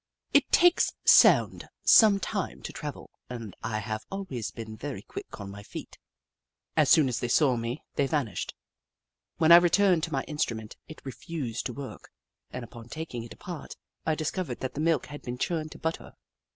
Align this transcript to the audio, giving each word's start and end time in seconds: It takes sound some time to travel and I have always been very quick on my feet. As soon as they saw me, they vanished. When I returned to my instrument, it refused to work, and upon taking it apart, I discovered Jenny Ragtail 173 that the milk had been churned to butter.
It 0.33 0.51
takes 0.51 0.93
sound 1.05 1.69
some 1.83 2.19
time 2.19 2.63
to 2.63 2.73
travel 2.73 3.11
and 3.29 3.55
I 3.61 3.77
have 3.77 4.03
always 4.09 4.49
been 4.49 4.75
very 4.75 5.03
quick 5.03 5.39
on 5.39 5.51
my 5.51 5.61
feet. 5.61 5.99
As 6.75 6.89
soon 6.89 7.07
as 7.07 7.19
they 7.19 7.27
saw 7.27 7.55
me, 7.55 7.83
they 7.97 8.07
vanished. 8.07 8.55
When 9.37 9.51
I 9.51 9.57
returned 9.57 10.01
to 10.05 10.11
my 10.11 10.23
instrument, 10.23 10.75
it 10.87 11.05
refused 11.05 11.67
to 11.67 11.73
work, 11.73 12.09
and 12.49 12.63
upon 12.63 12.89
taking 12.89 13.21
it 13.21 13.33
apart, 13.35 13.75
I 14.03 14.15
discovered 14.15 14.55
Jenny 14.55 14.55
Ragtail 14.55 14.55
173 14.55 14.55
that 14.69 14.73
the 14.73 14.81
milk 14.81 15.05
had 15.05 15.21
been 15.21 15.37
churned 15.37 15.71
to 15.73 15.77
butter. 15.77 16.13